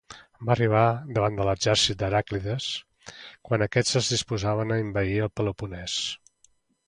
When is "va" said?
0.45-0.51